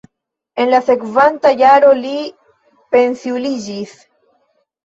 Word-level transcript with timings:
En 0.63 0.71
la 0.75 0.77
sekvanta 0.87 1.51
jaro 1.59 1.91
li 1.99 2.15
pensiuliĝis. 2.97 3.93